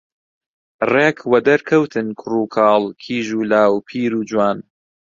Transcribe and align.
ڕێک 0.91 1.17
وەدەرکەوتن 1.31 2.07
کوڕوکاڵ، 2.19 2.83
کیژ 3.03 3.27
و 3.37 3.41
لاو، 3.51 3.73
پیر 3.89 4.11
و 4.19 4.27
جوان 4.29 4.57